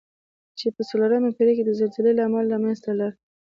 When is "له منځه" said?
2.51-2.91